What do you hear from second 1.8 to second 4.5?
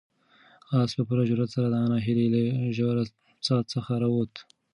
ناهیلۍ له ژورې څاه څخه راووت.